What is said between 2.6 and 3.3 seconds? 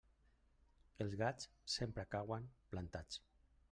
plantats.